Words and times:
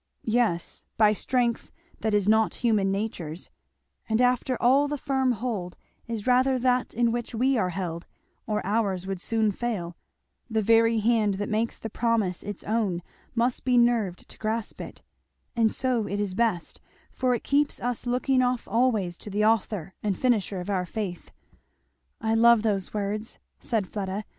"Yes 0.25 0.85
by 0.97 1.13
strength 1.13 1.71
that 1.99 2.15
is 2.15 2.27
not 2.27 2.55
human 2.65 2.91
nature's 2.91 3.51
And 4.09 4.19
after 4.19 4.59
all 4.59 4.87
the 4.87 4.97
firm 4.97 5.33
hold 5.33 5.77
is 6.07 6.25
rather 6.25 6.57
that 6.57 6.95
in 6.95 7.11
which 7.11 7.35
we 7.35 7.55
are 7.55 7.69
held, 7.69 8.07
or 8.47 8.65
ours 8.65 9.05
would 9.05 9.21
soon 9.21 9.51
fail. 9.51 9.95
The 10.49 10.63
very 10.63 10.97
hand 11.01 11.35
that 11.35 11.49
makes 11.49 11.77
the 11.77 11.87
promise 11.91 12.41
its 12.41 12.63
own 12.63 13.03
must 13.35 13.63
be 13.63 13.77
nerved 13.77 14.27
to 14.29 14.39
grasp 14.39 14.81
it. 14.81 15.03
And 15.55 15.71
so 15.71 16.07
it 16.07 16.19
is 16.19 16.33
best, 16.33 16.81
for 17.11 17.35
it 17.35 17.43
keeps 17.43 17.79
us 17.79 18.07
looking 18.07 18.41
off 18.41 18.67
always 18.67 19.19
to 19.19 19.29
the 19.29 19.45
Author 19.45 19.93
and 20.01 20.17
Finisher 20.17 20.59
of 20.59 20.71
our 20.71 20.87
faith." 20.87 21.29
"I 22.19 22.33
love 22.33 22.63
those 22.63 22.91
words," 22.91 23.37
said 23.59 23.85
Fleda. 23.85 24.23